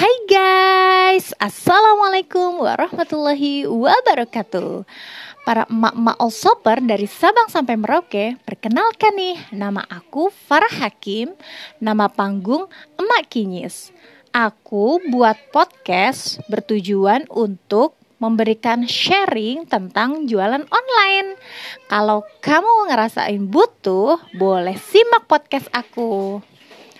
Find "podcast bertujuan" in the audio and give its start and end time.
15.52-17.28